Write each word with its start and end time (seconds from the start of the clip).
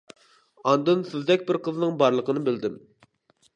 ئاندىن 0.71 1.03
سىزدەك 1.09 1.45
بىر 1.51 1.61
قىزنىڭ 1.69 1.93
بارلىقىنى 2.01 2.45
بىلدىم. 2.51 2.83